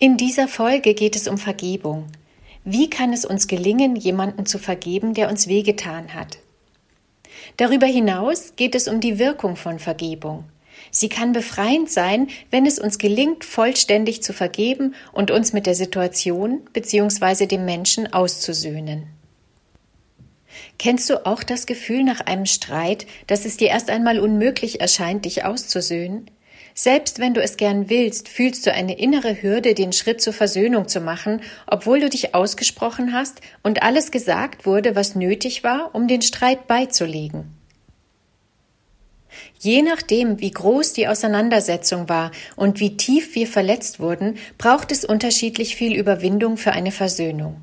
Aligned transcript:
In 0.00 0.16
dieser 0.16 0.48
Folge 0.48 0.92
geht 0.94 1.14
es 1.14 1.28
um 1.28 1.38
Vergebung. 1.38 2.06
Wie 2.64 2.90
kann 2.90 3.12
es 3.12 3.24
uns 3.24 3.46
gelingen, 3.46 3.94
jemanden 3.94 4.44
zu 4.44 4.58
vergeben, 4.58 5.14
der 5.14 5.28
uns 5.28 5.46
wehgetan 5.46 6.14
hat? 6.14 6.38
Darüber 7.56 7.86
hinaus 7.86 8.54
geht 8.56 8.74
es 8.74 8.88
um 8.88 9.00
die 9.00 9.18
Wirkung 9.18 9.54
von 9.54 9.78
Vergebung. 9.78 10.44
Sie 10.90 11.08
kann 11.08 11.32
befreiend 11.32 11.90
sein, 11.90 12.28
wenn 12.50 12.66
es 12.66 12.78
uns 12.78 12.98
gelingt, 12.98 13.44
vollständig 13.44 14.22
zu 14.22 14.32
vergeben 14.32 14.94
und 15.12 15.30
uns 15.30 15.52
mit 15.52 15.66
der 15.66 15.74
Situation 15.74 16.62
bzw. 16.72 17.46
dem 17.46 17.64
Menschen 17.64 18.12
auszusöhnen. 18.12 19.06
Kennst 20.78 21.08
du 21.08 21.24
auch 21.24 21.44
das 21.44 21.66
Gefühl 21.66 22.02
nach 22.02 22.20
einem 22.20 22.46
Streit, 22.46 23.06
dass 23.28 23.44
es 23.44 23.56
dir 23.56 23.68
erst 23.68 23.90
einmal 23.90 24.18
unmöglich 24.18 24.80
erscheint, 24.80 25.24
dich 25.24 25.44
auszusöhnen? 25.44 26.30
Selbst 26.76 27.20
wenn 27.20 27.34
du 27.34 27.40
es 27.40 27.56
gern 27.56 27.88
willst, 27.88 28.28
fühlst 28.28 28.66
du 28.66 28.72
eine 28.72 28.98
innere 28.98 29.40
Hürde, 29.40 29.74
den 29.74 29.92
Schritt 29.92 30.20
zur 30.20 30.32
Versöhnung 30.32 30.88
zu 30.88 31.00
machen, 31.00 31.40
obwohl 31.68 32.00
du 32.00 32.08
dich 32.08 32.34
ausgesprochen 32.34 33.12
hast 33.12 33.40
und 33.62 33.84
alles 33.84 34.10
gesagt 34.10 34.66
wurde, 34.66 34.96
was 34.96 35.14
nötig 35.14 35.62
war, 35.62 35.94
um 35.94 36.08
den 36.08 36.20
Streit 36.20 36.66
beizulegen. 36.66 37.44
Je 39.60 39.82
nachdem, 39.82 40.40
wie 40.40 40.50
groß 40.50 40.94
die 40.94 41.06
Auseinandersetzung 41.06 42.08
war 42.08 42.32
und 42.56 42.80
wie 42.80 42.96
tief 42.96 43.36
wir 43.36 43.46
verletzt 43.46 44.00
wurden, 44.00 44.36
braucht 44.58 44.90
es 44.90 45.04
unterschiedlich 45.04 45.76
viel 45.76 45.94
Überwindung 45.94 46.56
für 46.56 46.72
eine 46.72 46.90
Versöhnung. 46.90 47.60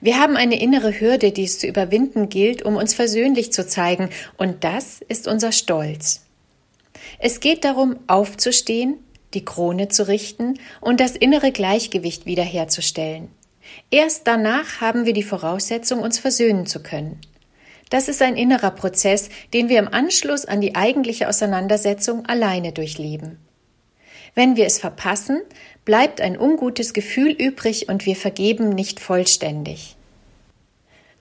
Wir 0.00 0.20
haben 0.20 0.36
eine 0.36 0.60
innere 0.60 1.00
Hürde, 1.00 1.32
die 1.32 1.44
es 1.44 1.58
zu 1.58 1.66
überwinden 1.66 2.28
gilt, 2.28 2.62
um 2.62 2.76
uns 2.76 2.94
versöhnlich 2.94 3.52
zu 3.52 3.66
zeigen, 3.66 4.10
und 4.36 4.62
das 4.62 5.00
ist 5.08 5.26
unser 5.26 5.52
Stolz. 5.52 6.25
Es 7.18 7.40
geht 7.40 7.64
darum, 7.64 7.96
aufzustehen, 8.06 8.98
die 9.34 9.44
Krone 9.44 9.88
zu 9.88 10.08
richten 10.08 10.58
und 10.80 11.00
das 11.00 11.16
innere 11.16 11.52
Gleichgewicht 11.52 12.26
wiederherzustellen. 12.26 13.28
Erst 13.90 14.26
danach 14.26 14.80
haben 14.80 15.04
wir 15.06 15.12
die 15.12 15.22
Voraussetzung, 15.22 16.00
uns 16.00 16.18
versöhnen 16.18 16.66
zu 16.66 16.82
können. 16.82 17.20
Das 17.90 18.08
ist 18.08 18.22
ein 18.22 18.36
innerer 18.36 18.72
Prozess, 18.72 19.28
den 19.52 19.68
wir 19.68 19.78
im 19.78 19.88
Anschluss 19.88 20.44
an 20.44 20.60
die 20.60 20.74
eigentliche 20.74 21.28
Auseinandersetzung 21.28 22.26
alleine 22.26 22.72
durchleben. 22.72 23.38
Wenn 24.34 24.56
wir 24.56 24.66
es 24.66 24.78
verpassen, 24.78 25.40
bleibt 25.84 26.20
ein 26.20 26.38
ungutes 26.38 26.92
Gefühl 26.92 27.30
übrig 27.30 27.88
und 27.88 28.04
wir 28.06 28.16
vergeben 28.16 28.70
nicht 28.70 29.00
vollständig. 29.00 29.96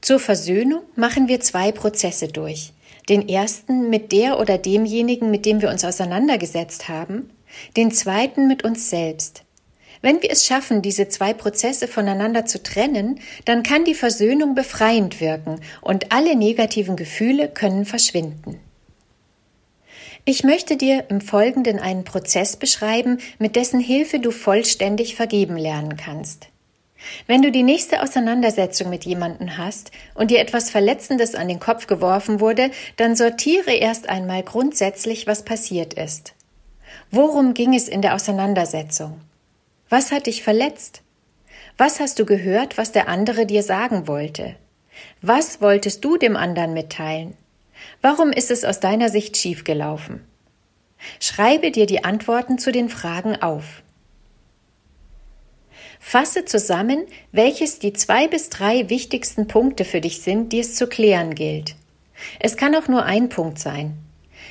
Zur 0.02 0.20
Versöhnung 0.20 0.82
machen 0.96 1.28
wir 1.28 1.40
zwei 1.40 1.72
Prozesse 1.72 2.28
durch 2.28 2.74
den 3.10 3.28
ersten 3.30 3.90
mit 3.90 4.12
der 4.12 4.40
oder 4.40 4.58
demjenigen, 4.58 5.32
mit 5.32 5.46
dem 5.46 5.62
wir 5.62 5.70
uns 5.70 5.86
auseinandergesetzt 5.86 6.90
haben, 6.90 7.30
den 7.78 7.92
zweiten 7.92 8.48
mit 8.48 8.64
uns 8.64 8.90
selbst. 8.90 9.44
Wenn 10.02 10.22
wir 10.22 10.30
es 10.30 10.46
schaffen, 10.46 10.82
diese 10.82 11.08
zwei 11.08 11.34
Prozesse 11.34 11.88
voneinander 11.88 12.46
zu 12.46 12.62
trennen, 12.62 13.20
dann 13.46 13.64
kann 13.64 13.86
die 13.86 13.96
Versöhnung 13.96 14.54
befreiend 14.54 15.20
wirken 15.20 15.62
und 15.82 16.12
alle 16.12 16.36
negativen 16.36 16.96
Gefühle 16.96 17.50
können 17.50 17.86
verschwinden. 17.86 18.60
Ich 20.26 20.44
möchte 20.44 20.76
dir 20.76 21.06
im 21.10 21.22
Folgenden 21.22 21.80
einen 21.80 22.04
Prozess 22.04 22.58
beschreiben, 22.58 23.20
mit 23.38 23.56
dessen 23.56 23.80
Hilfe 23.80 24.20
du 24.20 24.32
vollständig 24.32 25.16
vergeben 25.16 25.56
lernen 25.56 25.98
kannst. 25.98 26.48
Wenn 27.28 27.42
du 27.42 27.52
die 27.52 27.64
nächste 27.64 28.02
Auseinandersetzung 28.02 28.90
mit 28.90 29.06
jemandem 29.06 29.58
hast 29.58 29.92
und 30.14 30.32
dir 30.32 30.40
etwas 30.40 30.70
Verletzendes 30.70 31.36
an 31.36 31.48
den 31.48 31.60
Kopf 31.60 31.88
geworfen 31.88 32.40
wurde, 32.40 32.72
dann 32.98 33.16
sortiere 33.16 33.74
erst 33.74 34.10
einmal 34.10 34.44
grundsätzlich, 34.44 35.28
was 35.28 35.44
passiert 35.44 35.94
ist. 35.94 36.34
Worum 37.12 37.54
ging 37.54 37.74
es 37.74 37.88
in 37.88 38.02
der 38.02 38.16
Auseinandersetzung? 38.16 39.20
Was 39.90 40.12
hat 40.12 40.28
dich 40.28 40.44
verletzt? 40.44 41.02
Was 41.78 42.00
hast 42.00 42.20
du 42.20 42.26
gehört, 42.26 42.78
was 42.78 42.92
der 42.92 43.08
andere 43.08 43.46
dir 43.46 43.62
sagen 43.62 44.08
wollte? 44.08 44.56
Was 45.22 45.62
wolltest 45.62 46.04
du 46.06 46.18
dem 46.18 46.38
anderen 46.38 46.74
mitteilen? 46.74 47.36
Warum 48.02 48.32
ist 48.32 48.50
es 48.50 48.64
aus 48.64 48.80
deiner 48.80 49.10
Sicht 49.10 49.38
schiefgelaufen? 49.38 50.22
Schreibe 51.20 51.72
dir 51.72 51.86
die 51.86 52.04
Antworten 52.04 52.58
zu 52.58 52.72
den 52.72 52.90
Fragen 52.90 53.36
auf. 53.42 53.84
Fasse 56.00 56.46
zusammen, 56.46 57.06
welches 57.32 57.80
die 57.80 57.94
zwei 57.94 58.28
bis 58.28 58.50
drei 58.50 58.90
wichtigsten 58.90 59.48
Punkte 59.48 59.86
für 59.86 60.02
dich 60.02 60.22
sind, 60.22 60.54
die 60.54 60.60
es 60.60 60.76
zu 60.76 60.88
klären 60.88 61.36
gilt. 61.36 61.76
Es 62.40 62.58
kann 62.58 62.76
auch 62.76 62.88
nur 62.88 63.04
ein 63.04 63.30
Punkt 63.30 63.60
sein. 63.60 63.98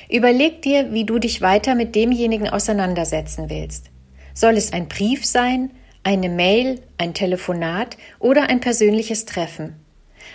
Überleg 0.09 0.61
dir, 0.61 0.93
wie 0.93 1.05
du 1.05 1.19
dich 1.19 1.41
weiter 1.41 1.75
mit 1.75 1.95
demjenigen 1.95 2.49
auseinandersetzen 2.49 3.49
willst. 3.49 3.89
Soll 4.33 4.57
es 4.57 4.73
ein 4.73 4.87
Brief 4.87 5.25
sein, 5.25 5.71
eine 6.03 6.29
Mail, 6.29 6.81
ein 6.97 7.13
Telefonat 7.13 7.97
oder 8.19 8.49
ein 8.49 8.59
persönliches 8.59 9.25
Treffen? 9.25 9.75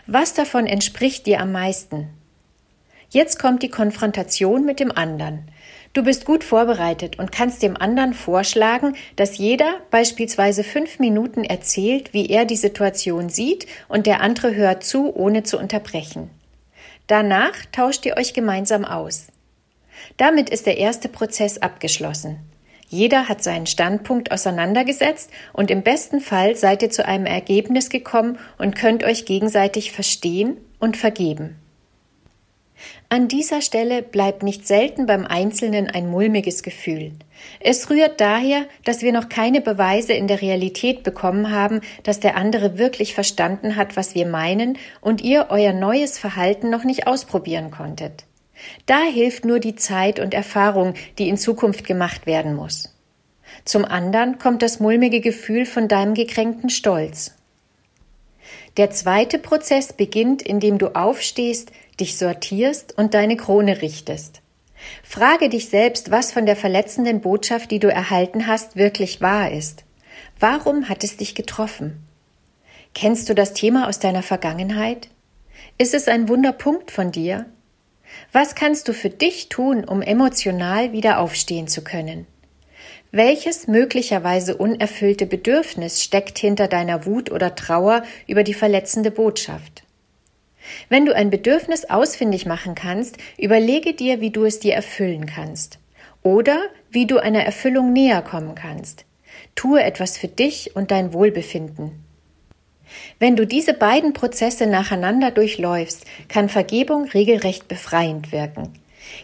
Was 0.07 0.35
davon 0.35 0.67
entspricht 0.67 1.27
dir 1.27 1.41
am 1.41 1.53
meisten? 1.53 2.09
Jetzt 3.11 3.39
kommt 3.39 3.63
die 3.63 3.71
Konfrontation 3.71 4.65
mit 4.65 4.81
dem 4.81 4.91
anderen. 4.93 5.49
Du 5.93 6.05
bist 6.05 6.25
gut 6.25 6.45
vorbereitet 6.45 7.19
und 7.19 7.33
kannst 7.33 7.65
dem 7.65 7.77
anderen 7.77 8.15
vorschlagen, 8.15 8.95
dass 9.17 9.39
jeder 9.39 9.81
beispielsweise 9.91 10.63
fünf 10.63 11.01
Minuten 11.01 11.43
erzählt, 11.43 12.13
wie 12.13 12.29
er 12.29 12.45
die 12.45 12.57
Situation 12.57 13.29
sieht 13.29 13.67
und 13.89 14.07
der 14.07 14.21
andere 14.21 14.55
hört 14.55 14.85
zu, 14.85 15.15
ohne 15.17 15.43
zu 15.43 15.59
unterbrechen. 15.59 16.31
Danach 17.09 17.57
tauscht 17.73 18.07
ihr 18.07 18.17
euch 18.17 18.35
gemeinsam 18.35 18.85
aus. 18.85 19.27
Damit 20.17 20.49
ist 20.49 20.67
der 20.67 20.79
erste 20.79 21.09
Prozess 21.09 21.59
abgeschlossen. 21.59 22.39
Jeder 22.89 23.29
hat 23.29 23.43
seinen 23.43 23.67
Standpunkt 23.67 24.31
auseinandergesetzt 24.31 25.31
und 25.53 25.73
im 25.73 25.83
besten 25.83 26.21
Fall 26.21 26.55
seid 26.55 26.83
ihr 26.83 26.91
zu 26.91 27.05
einem 27.05 27.27
Ergebnis 27.27 27.91
gekommen 27.91 28.39
und 28.59 28.77
könnt 28.77 29.03
euch 29.03 29.25
gegenseitig 29.25 29.91
verstehen 29.91 30.57
und 30.79 30.97
vergeben. 30.97 31.57
An 33.09 33.29
dieser 33.29 33.61
Stelle 33.61 34.03
bleibt 34.03 34.43
nicht 34.43 34.67
selten 34.67 35.07
beim 35.07 35.27
Einzelnen 35.27 35.89
ein 35.89 36.09
mulmiges 36.09 36.63
Gefühl. 36.63 37.13
Es 37.59 37.91
rührt 37.91 38.21
daher, 38.21 38.67
dass 38.85 39.03
wir 39.03 39.13
noch 39.13 39.29
keine 39.29 39.61
Beweise 39.61 40.13
in 40.13 40.29
der 40.29 40.41
Realität 40.41 41.03
bekommen 41.03 41.51
haben, 41.51 41.81
dass 42.03 42.21
der 42.21 42.37
andere 42.37 42.79
wirklich 42.79 43.15
verstanden 43.15 43.77
hat, 43.77 43.97
was 43.97 44.15
wir 44.15 44.27
meinen 44.27 44.79
und 45.01 45.23
ihr 45.23 45.47
euer 45.51 45.73
neues 45.73 46.19
Verhalten 46.19 46.71
noch 46.71 46.85
nicht 46.85 47.07
ausprobieren 47.07 47.71
konntet. 47.71 48.25
Da 48.87 49.03
hilft 49.03 49.45
nur 49.45 49.59
die 49.59 49.75
Zeit 49.75 50.21
und 50.21 50.35
Erfahrung, 50.35 50.95
die 51.19 51.29
in 51.29 51.39
Zukunft 51.39 51.87
gemacht 51.87 52.27
werden 52.27 52.55
muss. 52.55 52.95
Zum 53.65 53.85
anderen 53.85 54.39
kommt 54.39 54.63
das 54.63 54.81
mulmige 54.81 55.21
Gefühl 55.21 55.67
von 55.67 55.89
deinem 55.89 56.15
gekränkten 56.15 56.71
Stolz. 56.71 57.35
Der 58.77 58.91
zweite 58.91 59.39
Prozess 59.39 59.93
beginnt, 59.93 60.43
indem 60.43 60.79
du 60.79 60.95
aufstehst, 60.95 61.73
dich 62.01 62.17
sortierst 62.17 62.97
und 62.97 63.15
deine 63.15 63.37
Krone 63.37 63.83
richtest. 63.83 64.41
Frage 65.03 65.49
dich 65.49 65.69
selbst, 65.69 66.11
was 66.11 66.33
von 66.33 66.47
der 66.47 66.57
verletzenden 66.57 67.21
Botschaft, 67.21 67.71
die 67.71 67.79
du 67.79 67.89
erhalten 67.89 68.47
hast, 68.47 68.77
wirklich 68.77 69.21
wahr 69.21 69.51
ist. 69.51 69.85
Warum 70.39 70.89
hat 70.89 71.05
es 71.05 71.17
dich 71.17 71.35
getroffen? 71.35 72.03
Kennst 72.95 73.29
du 73.29 73.35
das 73.35 73.53
Thema 73.53 73.89
aus 73.89 73.99
deiner 73.99 74.23
Vergangenheit? 74.23 75.09
Ist 75.79 75.95
es 75.95 76.09
ein 76.09 76.29
Wunderpunkt 76.29 76.91
von 76.91 77.13
dir? 77.13 77.47
Was 78.33 78.55
kannst 78.55 78.89
du 78.89 78.93
für 78.93 79.11
dich 79.11 79.49
tun, 79.49 79.85
um 79.85 80.03
emotional 80.03 80.93
wieder 80.93 81.21
aufstehen 81.21 81.69
zu 81.69 81.83
können? 81.83 82.27
Welches 83.13 83.67
möglicherweise 83.67 84.57
unerfüllte 84.57 85.27
Bedürfnis 85.27 86.03
steckt 86.03 86.39
hinter 86.39 86.69
deiner 86.69 87.07
Wut 87.07 87.31
oder 87.31 87.55
Trauer 87.55 88.03
über 88.27 88.45
die 88.45 88.55
verletzende 88.55 89.11
Botschaft? 89.11 89.83
Wenn 90.91 91.07
du 91.07 91.15
ein 91.15 91.31
Bedürfnis 91.31 91.85
ausfindig 91.89 92.47
machen 92.47 92.75
kannst, 92.75 93.17
überlege 93.39 93.95
dir, 93.95 94.21
wie 94.21 94.31
du 94.31 94.45
es 94.45 94.59
dir 94.59 94.75
erfüllen 94.75 95.25
kannst 95.25 95.79
oder 96.25 96.61
wie 96.91 97.07
du 97.07 97.19
einer 97.19 97.45
Erfüllung 97.45 97.93
näher 97.93 98.23
kommen 98.23 98.57
kannst. 98.57 99.05
Tue 99.55 99.83
etwas 99.83 100.19
für 100.19 100.27
dich 100.27 100.75
und 100.75 100.91
dein 100.91 101.13
Wohlbefinden. 101.13 102.05
Wenn 103.21 103.37
du 103.37 103.47
diese 103.47 103.73
beiden 103.73 104.15
Prozesse 104.15 104.67
nacheinander 104.67 105.31
durchläufst, 105.31 106.05
kann 106.29 106.49
Vergebung 106.49 107.05
regelrecht 107.05 107.69
befreiend 107.69 108.33
wirken. 108.33 108.75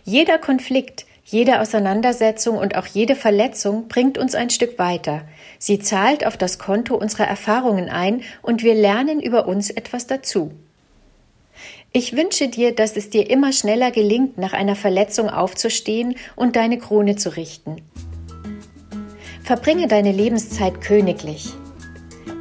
Jeder 0.05 0.39
Konflikt, 0.39 1.05
Jede 1.29 1.61
Auseinandersetzung 1.61 2.57
und 2.57 2.77
auch 2.77 2.87
jede 2.87 3.17
Verletzung 3.17 3.89
bringt 3.89 4.17
uns 4.17 4.37
ein 4.37 4.49
Stück 4.49 4.79
weiter. 4.79 5.23
Sie 5.59 5.81
zahlt 5.81 6.25
auf 6.25 6.37
das 6.37 6.61
Konto 6.61 6.95
unserer 6.95 7.27
Erfahrungen 7.27 7.89
ein 7.89 8.23
und 8.43 8.63
wir 8.63 8.77
lernen 8.77 9.21
über 9.21 9.49
uns 9.49 9.71
etwas 9.71 10.07
dazu. 10.07 10.53
Ich 11.97 12.15
wünsche 12.15 12.49
dir, 12.49 12.75
dass 12.75 12.95
es 12.95 13.09
dir 13.09 13.31
immer 13.31 13.55
schneller 13.55 13.91
gelingt, 13.91 14.37
nach 14.37 14.53
einer 14.53 14.77
Verletzung 14.77 15.31
aufzustehen 15.31 16.15
und 16.35 16.55
deine 16.55 16.77
Krone 16.77 17.17
zu 17.17 17.35
richten. 17.39 17.77
Verbringe 19.43 19.89
deine 19.89 20.13
Lebenszeit 20.13 20.83
königlich. 20.83 21.55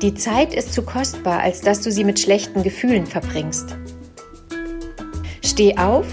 Die 0.02 0.14
Zeit 0.14 0.54
ist 0.54 0.74
zu 0.74 0.82
kostbar, 0.82 1.40
als 1.40 1.62
dass 1.62 1.80
du 1.80 1.90
sie 1.90 2.04
mit 2.04 2.20
schlechten 2.20 2.64
Gefühlen 2.64 3.06
verbringst. 3.06 3.78
Steh 5.42 5.78
auf, 5.78 6.06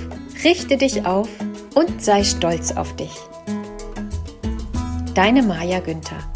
richte 0.44 0.76
dich 0.76 1.04
auf 1.04 1.28
und 1.74 2.00
sei 2.00 2.22
stolz 2.22 2.70
auf 2.70 2.94
dich. 2.94 3.10
Deine 5.16 5.42
Maja 5.42 5.80
Günther 5.80 6.31